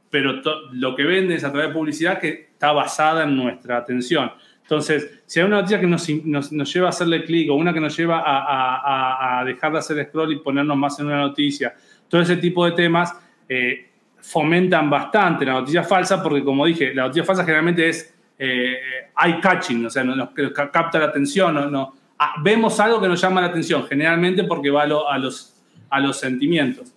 [0.09, 0.41] pero
[0.73, 4.31] lo que venden es a través de publicidad que está basada en nuestra atención.
[4.63, 6.07] Entonces, si hay una noticia que nos,
[6.51, 9.79] nos, lleva a hacerle clic o una que nos lleva a, a, a, dejar de
[9.79, 11.73] hacer scroll y ponernos más en una noticia,
[12.07, 13.15] todo ese tipo de temas,
[13.47, 13.88] eh,
[14.21, 18.77] fomentan bastante la noticia falsa porque, como dije, la noticia falsa generalmente es eh,
[19.21, 23.47] eye-catching, o sea, nos, capta la atención, no, ah, vemos algo que nos llama la
[23.47, 25.55] atención, generalmente porque va a, los,
[25.89, 26.93] a los sentimientos.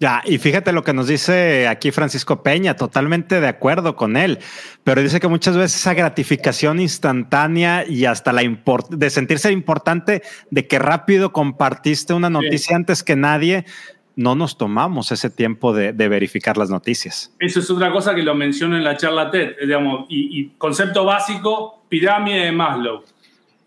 [0.00, 4.38] Ya, y fíjate lo que nos dice aquí Francisco Peña, totalmente de acuerdo con él,
[4.84, 8.42] pero dice que muchas veces esa gratificación instantánea y hasta la
[8.90, 13.64] de sentirse importante de que rápido compartiste una noticia antes que nadie,
[14.18, 17.32] no nos tomamos ese tiempo de, verificar las noticias.
[17.38, 21.84] Eso es otra cosa que lo menciono en la charla TED, digamos, y, concepto básico,
[21.88, 23.04] pirámide de Maslow.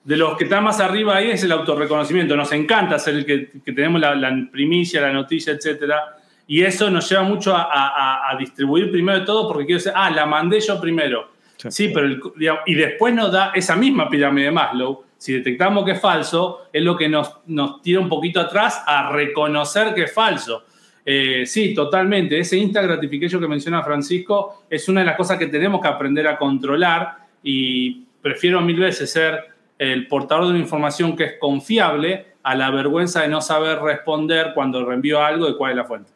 [0.04, 2.36] De los que están más arriba ahí es el autorreconocimiento.
[2.36, 6.18] Nos encanta ser el que, tenemos la, primicia, la noticia, etcétera.
[6.46, 10.26] Y eso nos lleva mucho a, distribuir primero de todo porque quiero decir, ah, la
[10.26, 11.32] mandé yo primero.
[11.70, 12.34] Sí, pero
[12.66, 15.06] y después nos da esa misma pirámide de Maslow.
[15.22, 19.12] Si detectamos que es falso, es lo que nos, nos tira un poquito atrás a
[19.12, 20.64] reconocer que es falso.
[21.06, 22.40] Eh, sí, totalmente.
[22.40, 26.28] Ese instant gratification que menciona Francisco es una de las cosas que tenemos que aprender
[26.28, 29.42] a controlar y prefiero mil veces ser
[29.78, 34.54] el portador de una información que es confiable a la vergüenza de no saber responder
[34.56, 36.12] cuando reenvío algo y cuál es la fuente.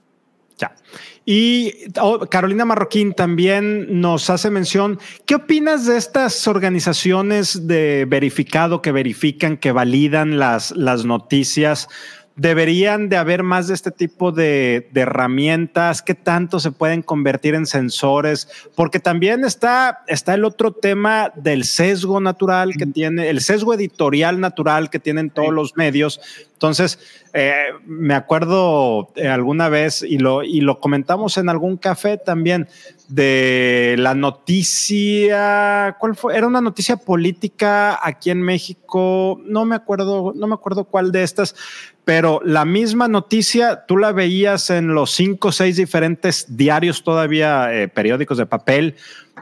[0.58, 0.76] Ya.
[1.26, 8.82] Y oh, Carolina Marroquín también nos hace mención, ¿qué opinas de estas organizaciones de verificado
[8.82, 11.90] que verifican, que validan las, las noticias?
[12.36, 17.66] Deberían de haber más de este tipo de, herramientas, qué tanto se pueden convertir en
[17.66, 23.74] sensores, porque también está, está el otro tema del sesgo natural que tiene, el sesgo
[23.74, 26.20] editorial natural que tienen todos los medios.
[26.54, 27.00] Entonces,
[27.34, 27.54] eh,
[27.86, 32.68] me acuerdo eh, alguna vez, y lo, y lo comentamos en algún café también,
[33.08, 36.36] de la noticia, ¿cuál fue?
[36.36, 41.24] Era una noticia política aquí en México, no me acuerdo, no me acuerdo cuál de
[41.24, 41.56] estas,
[42.04, 47.74] pero la misma noticia tú la veías en los cinco o seis diferentes diarios todavía,
[47.74, 48.96] eh, periódicos de papel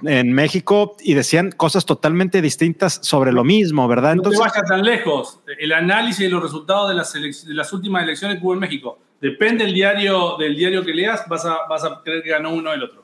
[0.04, 4.14] en México y decían cosas totalmente distintas sobre lo mismo, ¿verdad?
[4.14, 5.40] Entonces, no te vayas tan lejos.
[5.60, 8.98] El análisis de los resultados de las, de las últimas elecciones que hubo en México.
[9.22, 12.74] Depende del diario, del diario que leas, vas a, vas a creer que ganó uno
[12.74, 13.04] el otro.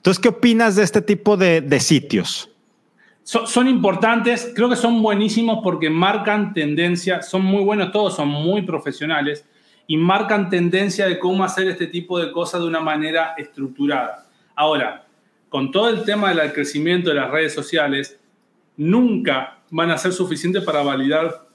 [0.00, 2.50] Entonces, ¿qué opinas de este tipo de, de sitios?
[3.22, 8.62] son, importantes, creo que son buenísimos porque marcan tendencia, son muy buenos todos, son muy
[8.62, 9.46] profesionales
[9.86, 14.26] y marcan tendencia de cómo hacer este tipo de cosas de una manera estructurada.
[14.56, 15.06] Ahora,
[15.48, 18.18] con todo el tema del crecimiento de las redes sociales,
[18.76, 21.46] nunca van a ser suficientes para validar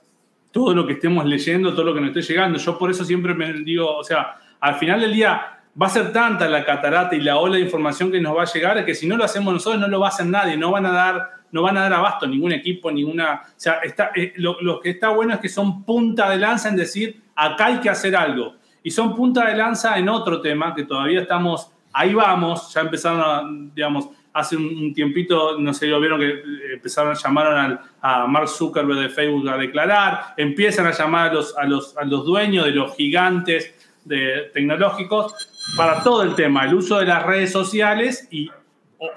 [0.51, 2.57] todo lo que estemos leyendo, todo lo que nos esté llegando.
[2.57, 6.13] Yo por eso siempre me digo, o sea, al final del día va a ser
[6.13, 9.07] tanta la catarata y la ola de información que nos va a llegar que si
[9.07, 11.61] no lo hacemos nosotros no lo va a hacer nadie, no van a dar no
[11.61, 13.41] van a dar abasto ningún equipo, ninguna...
[13.45, 13.79] O sea,
[14.13, 17.79] eh, lo, que está bueno es que son punta de lanza en decir, acá hay
[17.79, 18.55] que hacer algo.
[18.83, 23.73] Y son punta de lanza en otro tema que todavía estamos, ahí vamos, ya empezaron
[23.73, 28.99] digamos, hace un, tiempito, no sé, lo vieron que eh, empezaron, llamaron a Mark Zuckerberg
[28.99, 32.71] de Facebook a declarar, empiezan a llamar a los, a los, a los dueños de
[32.71, 35.33] los gigantes de, tecnológicos
[35.75, 38.49] para todo el tema, el uso de las redes sociales y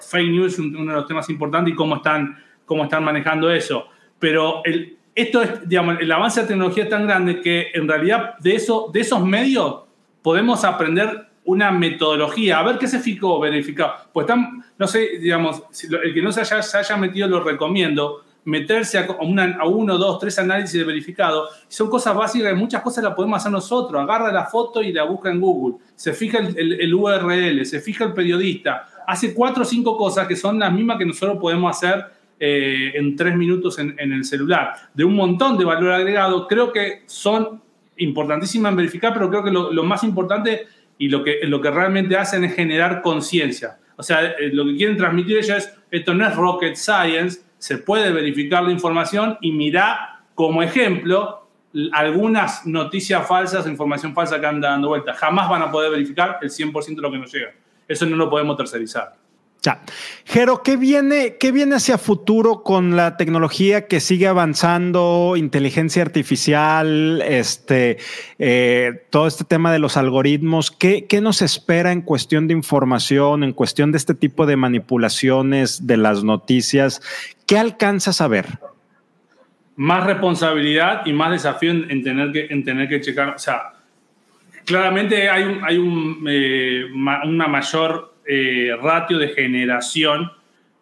[0.01, 3.87] fake news es uno de los temas importantes y cómo están, cómo están manejando eso.
[4.19, 8.39] Pero el, esto es, digamos, el avance de tecnología es tan grande que en realidad
[8.39, 9.83] de, eso, de esos medios
[10.23, 13.95] podemos aprender una metodología, a ver qué se fijó, verificado.
[14.13, 15.63] Pues están, no sé, digamos,
[16.03, 19.98] el que no se haya, se haya metido lo recomiendo, meterse a, una, a, uno,
[19.98, 21.48] dos, tres análisis de verificado.
[21.68, 24.03] Son cosas básicas, muchas cosas las podemos hacer nosotros.
[24.03, 25.77] Agarra la foto y la busca en Google.
[25.94, 30.37] Se fija el, el URL, se fija el periodista hace cuatro o cinco cosas que
[30.37, 32.05] son las mismas que nosotros podemos hacer
[32.38, 34.74] eh, en tres minutos en, el celular.
[34.92, 37.62] De un montón de valor agregado, creo que son
[37.96, 40.66] importantísimas en verificar, pero creo que lo, más importante
[40.98, 43.79] y lo que, lo que realmente hacen es generar conciencia.
[43.96, 47.79] O sea, eh, lo que quieren transmitir ellos es, esto no es rocket science, se
[47.79, 51.49] puede verificar la información y mira como ejemplo
[51.92, 55.12] algunas noticias falsas, información falsa que anda dando vuelta.
[55.14, 57.53] Jamás van a poder verificar el 100% de lo que nos llega.
[57.87, 59.14] Eso no lo podemos tercerizar.
[59.69, 59.83] Ya.
[60.25, 67.21] Jero, ¿qué viene, ¿qué viene hacia futuro con la tecnología que sigue avanzando, inteligencia artificial,
[67.21, 67.99] este,
[68.39, 70.71] eh, todo este tema de los algoritmos?
[70.71, 75.87] ¿qué, ¿Qué nos espera en cuestión de información, en cuestión de este tipo de manipulaciones
[75.87, 77.03] de las noticias?
[77.47, 78.47] ¿Qué alcanzas a ver?
[79.77, 83.35] Más responsabilidad y más desafío en, tener, que, en tener que checar.
[83.35, 83.75] O sea,
[84.65, 85.77] claramente hay, hay
[86.27, 90.31] eh, una mayor eh, ratio de generación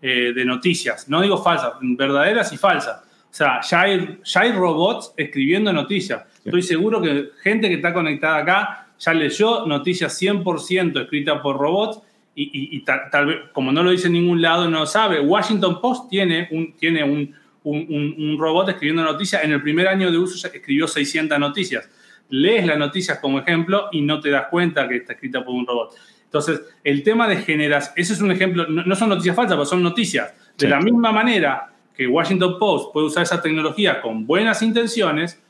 [0.03, 1.09] eh, de noticias.
[1.09, 3.03] No digo falsas, verdaderas y falsas.
[3.31, 6.25] O sea, ya hay, ya hay robots escribiendo noticias.
[6.45, 12.01] Estoy seguro que gente que está conectada acá ya leyó noticias 100% escritas por robots
[12.35, 15.21] y, tal, vez, como no lo dice en ningún lado, no lo sabe.
[15.21, 19.43] Washington Post tiene un, tiene un, un, un robot escribiendo noticias.
[19.45, 21.89] En el primer año de uso escribió 600 noticias
[22.29, 25.67] lees las noticias como ejemplo y no te das cuenta que está escrita por un
[25.67, 25.95] robot.
[26.37, 29.83] Entonces, el tema de generación, ese es un ejemplo, no, son noticias falsas, pero son
[29.83, 30.35] noticias.
[30.59, 35.43] De la misma manera que Washington Post puede usar esa tecnología con buenas intenciones,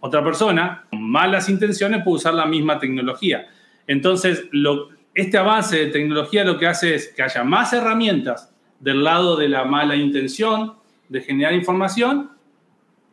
[0.00, 3.48] otra persona con malas intenciones puede usar la misma tecnología.
[3.86, 9.04] Entonces, lo, este avance de tecnología lo que hace es que haya más herramientas del
[9.04, 10.74] lado de la mala intención
[11.08, 12.30] de generar información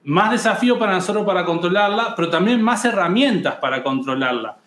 [0.06, 4.58] más desafío para nosotros para controlarla, pero también más herramientas para controlarla.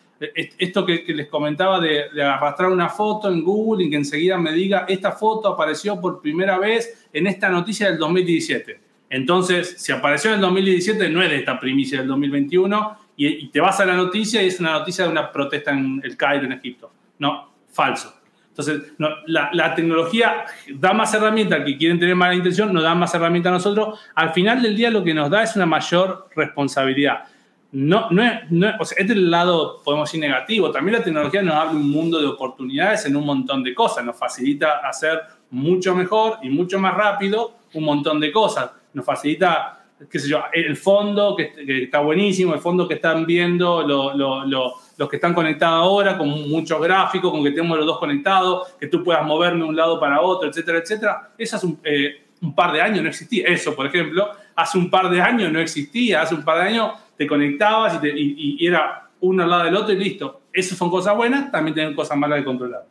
[0.58, 4.84] Esto que, les comentaba de, arrastrar una foto en Google y que enseguida me diga,
[4.88, 8.80] esta foto apareció por primera vez en esta noticia del 2017.
[9.08, 13.60] Entonces, si apareció en el 2017, no es de esta primicia del 2021, y, te
[13.60, 16.52] vas a la noticia y es una noticia de una protesta en el Cairo, en
[16.52, 16.90] Egipto.
[17.18, 18.14] No, falso.
[18.48, 18.92] Entonces,
[19.26, 23.50] la, tecnología da más herramientas al que quieren tener mala intención, nos da más herramientas
[23.50, 24.00] a nosotros.
[24.14, 27.24] Al final del día lo que nos da es una mayor responsabilidad.
[27.72, 28.32] No, no, es,
[28.80, 30.70] o sea, este es el lado, podemos decir, negativo.
[30.70, 34.04] También la tecnología nos abre un mundo de oportunidades en un montón de cosas.
[34.04, 38.70] Nos facilita hacer mucho mejor y mucho más rápido un montón de cosas.
[38.92, 41.52] Nos facilita qué sé yo, el fondo que,
[41.82, 47.30] está buenísimo, el fondo que están viendo los que están conectados ahora, con muchos gráficos,
[47.30, 50.48] con que tenemos los dos conectados, que tú puedas moverme de un lado para otro,
[50.48, 51.30] etcétera, etcétera.
[51.36, 53.46] Eso hace eh, un, par de años no existía.
[53.46, 56.22] Eso, por ejemplo, hace un par de años no existía.
[56.22, 59.92] Hace un par de años te conectabas y, y era uno al lado del otro
[59.92, 60.40] y listo.
[60.50, 62.86] Esas son cosas buenas, también tienen cosas malas de controlar.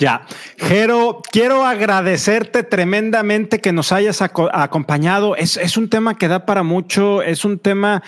[0.00, 0.22] Ya.
[0.56, 5.36] Jero, quiero agradecerte tremendamente que nos hayas acompañado.
[5.36, 8.02] Es, es, un tema que da para mucho, es un tema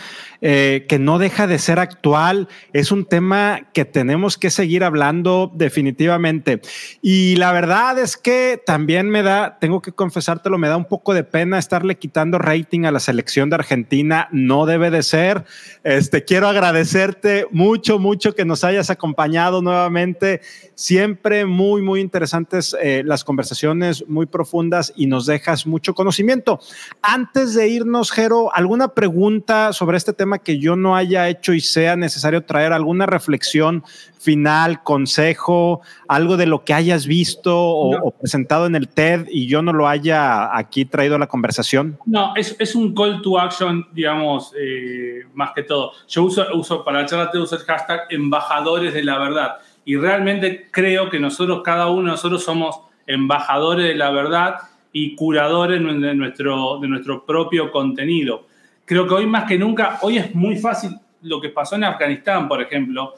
[0.45, 5.53] eh, que no deja de ser actual, es un tema que tenemos que seguir hablando
[5.55, 6.63] definitivamente.
[7.01, 11.15] Y la verdad es que también me da, tengo que confesártelo, me da un poco
[11.15, 15.45] de pena estarle quitando rating a la selección de Argentina, no debe de ser.
[15.85, 20.41] Este, quiero agradecerte mucho, mucho que nos hayas acompañado nuevamente.
[20.75, 26.61] Siempre muy, muy interesantes eh, las conversaciones, muy profundas y nos dejas mucho conocimiento.
[27.03, 30.33] Antes de irnos, Jero, ¿alguna pregunta sobre este tema?
[30.39, 33.85] que yo no haya hecho y sea necesario traer alguna reflexión
[34.19, 39.63] final, consejo, algo de lo que hayas visto o, presentado en el TED y yo
[39.63, 41.99] no lo haya aquí traído a la conversación?
[42.07, 45.93] No, es, es un call to action, digamos, eh, más que todo.
[46.09, 49.97] Yo uso, uso para la charla TED uso el hashtag embajadores de la verdad y
[49.97, 54.57] realmente creo que nosotros, cada uno de nosotros somos embajadores de la verdad
[54.93, 58.47] y curadores de nuestro, de nuestro propio contenido
[58.85, 60.91] creo que hoy más que nunca, hoy es muy fácil
[61.23, 63.15] lo que pasó en Afganistán, por ejemplo,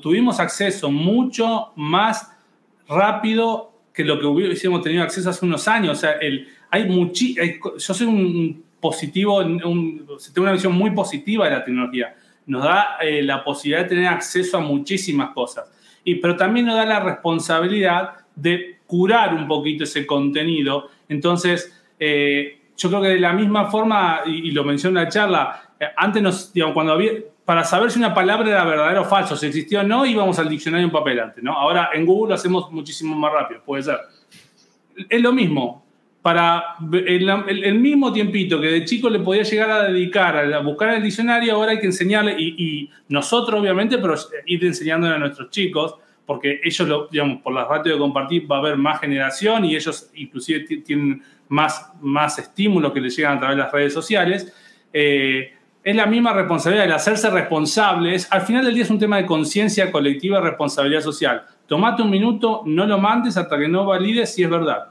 [0.00, 2.32] tuvimos acceso mucho más
[2.88, 5.98] rápido que lo que hubiésemos tenido acceso hace unos años.
[5.98, 11.46] O sea, el, hay muchi, yo soy un positivo, un, tengo una visión muy positiva
[11.46, 12.14] de la tecnología.
[12.46, 15.70] Nos da eh, la posibilidad de tener acceso a muchísimas cosas.
[16.04, 20.88] Y, pero también nos da la responsabilidad de curar un poquito ese contenido.
[21.08, 25.62] Entonces, eh, yo creo que de la misma forma, y, lo mencionó en la charla,
[25.78, 27.12] eh, antes nos, digamos, cuando había,
[27.44, 30.48] para saber si una palabra era verdadera o falso, si existió o no, íbamos al
[30.48, 31.52] diccionario en papel antes, ¿no?
[31.52, 33.98] Ahora en Google lo hacemos muchísimo más rápido, puede ser.
[35.08, 35.84] Es lo mismo.
[36.22, 41.02] Para el, mismo tiempito que de chico le podía llegar a dedicar a buscar el
[41.02, 45.94] diccionario, ahora hay que enseñarle, y, nosotros obviamente, pero ir enseñándole a nuestros chicos,
[46.26, 49.74] porque ellos, lo, digamos, por las ratios de compartir va a haber más generación y
[49.74, 54.54] ellos inclusive tienen más, más estímulos que les llegan a través de las redes sociales.
[54.92, 58.30] Eh, es la misma responsabilidad, el hacerse responsables.
[58.30, 61.42] Al final del día es un tema de conciencia colectiva responsabilidad social.
[61.66, 64.89] Tomate un minuto, no lo mandes hasta que no valides si es verdad.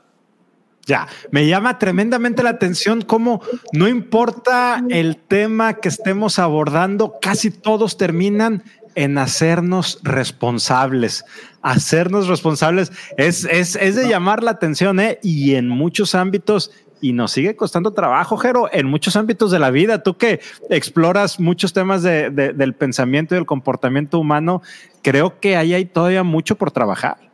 [0.89, 7.52] Ya, me llama tremendamente la atención cómo no importa el tema que estemos abordando, casi
[7.52, 8.63] todos terminan
[8.95, 11.25] en hacernos responsables.
[11.62, 15.19] Hacernos responsables es, es, es de llamar la atención, ¿eh?
[15.21, 16.71] Y en muchos ámbitos,
[17.02, 20.02] y nos sigue costando trabajo, Jero, en muchos ámbitos de la vida.
[20.02, 20.39] Tú que
[20.71, 24.63] exploras muchos temas de, del pensamiento y del comportamiento humano,
[25.04, 27.29] creo que ahí hay todavía mucho por trabajar.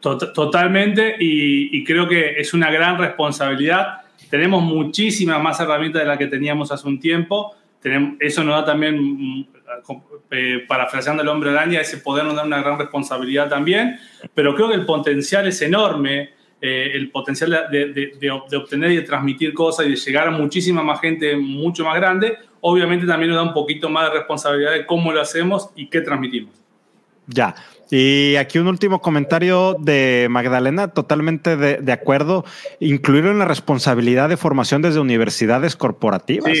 [0.00, 3.98] Totalmente, y, creo que es una gran responsabilidad.
[4.30, 7.54] Tenemos muchísimas más herramientas de las que teníamos hace un tiempo.
[8.20, 9.46] Eso nos da también
[10.30, 13.98] eh, parafraseando el hombre araña, ese poder nos da una gran responsabilidad también,
[14.32, 19.52] pero creo que el potencial es enorme, eh, el potencial de, obtener y de transmitir
[19.52, 23.42] cosas y de llegar a muchísima más gente mucho más grande, obviamente también nos da
[23.42, 26.54] un poquito más de responsabilidad de cómo lo hacemos y qué transmitimos.
[27.26, 27.54] Ya,
[27.94, 32.42] y aquí un último comentario de Magdalena, totalmente de, acuerdo.
[32.80, 36.56] Incluir en la responsabilidad de formación desde universidades corporativas,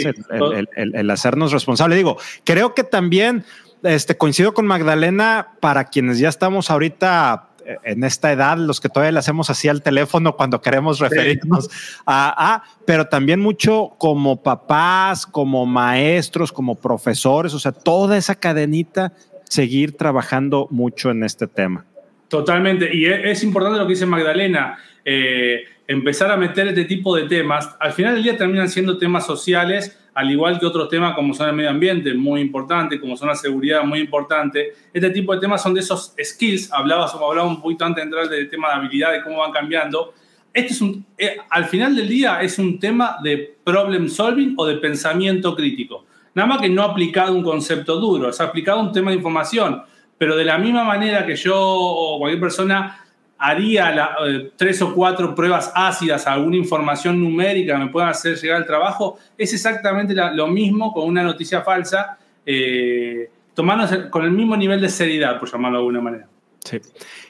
[0.76, 1.96] el, hacernos responsables.
[1.96, 3.46] Digo, creo que también
[3.82, 8.90] este, coincido con Magdalena para quienes ya estamos ahorita eh, en esta edad, los que
[8.90, 11.70] todavía le hacemos así al teléfono cuando queremos referirnos
[12.04, 18.34] a, a, pero también mucho como papás, como maestros, como profesores, o sea, toda esa
[18.34, 19.14] cadenita
[19.52, 21.84] seguir trabajando mucho en este tema.
[22.28, 27.28] Totalmente, y es, importante lo que dice Magdalena, eh, empezar a meter este tipo de
[27.28, 27.76] temas.
[27.78, 31.50] Al final del día terminan siendo temas sociales, al igual que otros temas como son
[31.50, 34.72] el medio ambiente, muy importante, como son la seguridad, muy importante.
[34.90, 38.28] Este tipo de temas son de esos skills, hablabas, hablaba un poquito antes de entrar
[38.30, 40.14] del tema de habilidad, de cómo van cambiando.
[40.54, 44.64] Este es un, eh, al final del día es un tema de problem solving o
[44.64, 46.06] de pensamiento crítico.
[46.34, 49.82] Nada más que no aplicado un concepto duro, es aplicado un tema de información,
[50.16, 52.98] pero de la misma manera que yo o cualquier persona
[53.38, 58.36] haría eh, tres o cuatro pruebas ácidas a alguna información numérica que me pueda hacer
[58.36, 64.30] llegar al trabajo, es exactamente lo mismo con una noticia falsa, eh, tomándose con el
[64.30, 66.31] mismo nivel de seriedad, por llamarlo de alguna manera.
[66.64, 66.80] Sí.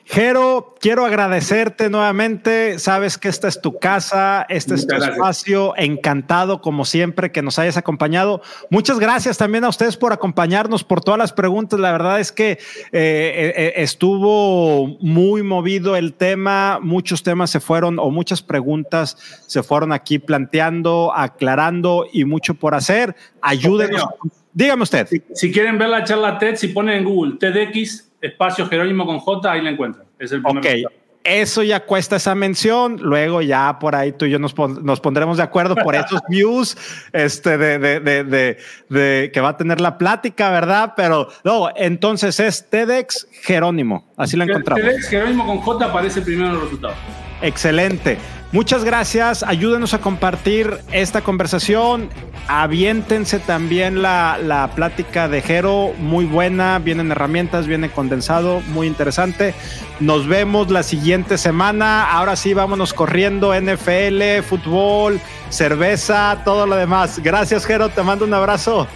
[0.05, 2.79] Jero, quiero agradecerte nuevamente.
[2.79, 5.75] Sabes que esta es tu casa, este es tu espacio.
[5.77, 8.43] Encantado, como siempre, que nos hayas acompañado.
[8.69, 11.81] Muchas gracias también a ustedes por acompañarnos, por todas las preguntas.
[11.81, 12.59] La verdad es que eh,
[12.93, 16.79] eh, eh, estuvo muy movido el tema.
[16.83, 19.17] Muchos temas se fueron, o muchas preguntas
[19.47, 23.15] se fueron aquí planteando, aclarando y mucho por hacer.
[23.41, 24.05] Ayúdenos.
[24.53, 25.09] Dígame usted.
[25.33, 29.53] Si, quieren ver la charla TED, si ponen en Google TEDx espacio Jerónimo con J,
[29.53, 30.07] ahí la encuentran.
[30.19, 30.93] Es el primer Ok,
[31.25, 32.97] eso ya cuesta esa mención.
[33.01, 36.77] Luego ya por ahí tú y yo nos, nos pondremos de acuerdo por esos views
[37.13, 38.59] este, de, de, de,
[38.89, 40.95] de, que va a tener la plática, ¿verdad?
[40.97, 44.13] Pero no, entonces es TEDx Jerónimo.
[44.17, 44.83] Así la encontramos.
[44.83, 46.97] TEDx Jerónimo con J aparece primero en los resultados.
[47.41, 48.19] Excelente.
[48.53, 49.43] Muchas gracias.
[49.43, 52.11] Ayúdenos a compartir esta conversación.
[52.49, 56.79] Aviéntense también la, la, plática de Jero, muy buena.
[56.79, 59.55] Vienen herramientas, viene condensado, muy interesante.
[60.01, 62.05] Nos vemos la siguiente semana.
[62.05, 63.59] Ahora sí, vámonos corriendo.
[63.59, 67.21] NFL, fútbol, cerveza, todo lo demás.
[67.23, 67.89] Gracias, Jero.
[67.89, 68.87] Te mando un abrazo.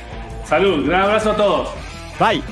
[0.45, 0.87] Salud.
[0.87, 1.69] Gran abrazo a todos.
[2.21, 2.43] Bye.